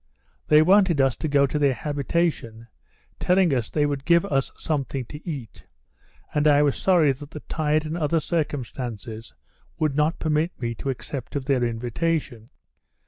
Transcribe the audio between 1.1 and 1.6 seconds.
to go to